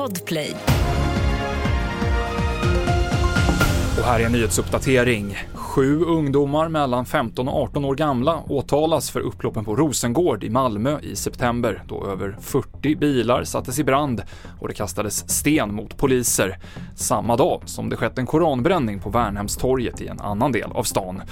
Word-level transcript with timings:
Podplay. 0.00 0.56
Och 3.98 4.06
här 4.06 4.20
är 4.20 4.26
en 4.26 4.32
nyhetsuppdatering. 4.32 5.36
Sju 5.54 6.04
ungdomar 6.04 6.68
mellan 6.68 7.06
15 7.06 7.48
och 7.48 7.62
18 7.62 7.84
år 7.84 7.94
gamla 7.94 8.42
åtalas 8.48 9.10
för 9.10 9.20
upploppen 9.20 9.64
på 9.64 9.76
Rosengård 9.76 10.44
i 10.44 10.50
Malmö 10.50 11.00
i 11.00 11.16
september 11.16 11.82
då 11.88 12.06
över 12.06 12.36
40 12.40 12.96
bilar 12.96 13.44
sattes 13.44 13.78
i 13.78 13.84
brand 13.84 14.22
och 14.60 14.68
det 14.68 14.74
kastades 14.74 15.30
sten 15.30 15.74
mot 15.74 15.96
poliser 15.96 16.58
samma 16.96 17.36
dag 17.36 17.62
som 17.66 17.88
det 17.88 17.96
skett 17.96 18.18
en 18.18 18.26
koranbränning 18.26 19.00
på 19.00 19.10
Värnhemstorget 19.10 20.00
i 20.00 20.06
en 20.06 20.20
annan 20.20 20.52
del 20.52 20.72
av 20.72 20.82
stan. 20.82 21.22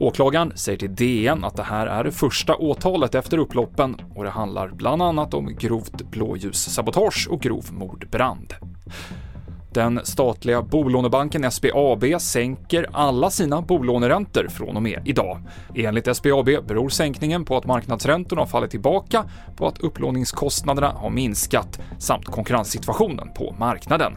Åklagaren 0.00 0.52
säger 0.54 0.78
till 0.78 0.94
DN 0.94 1.44
att 1.44 1.56
det 1.56 1.62
här 1.62 1.86
är 1.86 2.04
det 2.04 2.12
första 2.12 2.54
åtalet 2.54 3.14
efter 3.14 3.38
upploppen 3.38 3.96
och 4.14 4.24
det 4.24 4.30
handlar 4.30 4.68
bland 4.68 5.02
annat 5.02 5.34
om 5.34 5.56
grovt 5.56 6.02
blåljussabotage 6.10 7.28
och 7.30 7.40
grov 7.40 7.64
mordbrand. 7.70 8.54
Den 9.72 10.00
statliga 10.04 10.62
bolånebanken 10.62 11.50
SBAB 11.50 12.04
sänker 12.20 12.86
alla 12.92 13.30
sina 13.30 13.62
bolåneräntor 13.62 14.48
från 14.48 14.76
och 14.76 14.82
med 14.82 15.02
idag. 15.04 15.40
Enligt 15.74 16.16
SBAB 16.16 16.46
beror 16.66 16.88
sänkningen 16.88 17.44
på 17.44 17.56
att 17.56 17.66
marknadsräntorna 17.66 18.42
har 18.42 18.46
fallit 18.46 18.70
tillbaka, 18.70 19.24
på 19.56 19.66
att 19.66 19.78
upplåningskostnaderna 19.80 20.88
har 20.88 21.10
minskat 21.10 21.80
samt 21.98 22.24
konkurrenssituationen 22.24 23.28
på 23.34 23.54
marknaden. 23.58 24.12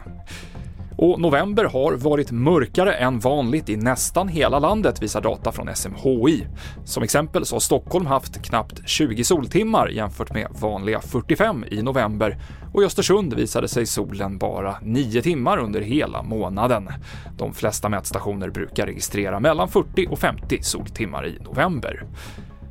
Och 1.03 1.19
november 1.19 1.65
har 1.65 1.93
varit 1.93 2.31
mörkare 2.31 2.93
än 2.93 3.19
vanligt 3.19 3.69
i 3.69 3.75
nästan 3.77 4.27
hela 4.27 4.59
landet 4.59 5.03
visar 5.03 5.21
data 5.21 5.51
från 5.51 5.75
SMHI. 5.75 6.47
Som 6.85 7.03
exempel 7.03 7.45
så 7.45 7.55
har 7.55 7.59
Stockholm 7.59 8.05
haft 8.05 8.45
knappt 8.45 8.89
20 8.89 9.23
soltimmar 9.23 9.87
jämfört 9.87 10.33
med 10.33 10.47
vanliga 10.59 11.01
45 11.01 11.65
i 11.71 11.81
november 11.81 12.37
och 12.73 12.83
i 12.83 12.85
Östersund 12.85 13.33
visade 13.33 13.67
sig 13.67 13.85
solen 13.85 14.37
bara 14.37 14.75
9 14.81 15.21
timmar 15.21 15.57
under 15.57 15.81
hela 15.81 16.23
månaden. 16.23 16.89
De 17.37 17.53
flesta 17.53 17.89
mätstationer 17.89 18.49
brukar 18.49 18.85
registrera 18.85 19.39
mellan 19.39 19.69
40 19.69 20.07
och 20.09 20.19
50 20.19 20.63
soltimmar 20.63 21.27
i 21.27 21.39
november. 21.39 22.03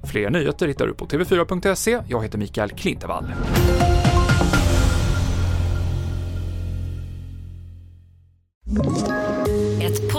Fler 0.04 0.30
nyheter 0.30 0.68
hittar 0.68 0.86
du 0.86 0.94
på 0.94 1.06
tv4.se. 1.06 1.98
Jag 2.08 2.22
heter 2.22 2.38
Mikael 2.38 2.70
Klintevall. 2.70 3.24